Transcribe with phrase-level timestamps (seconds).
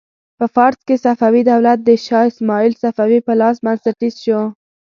[0.37, 4.41] په فارس کې صفوي دولت د شا اسماعیل صفوي په لاس بنسټیز شو.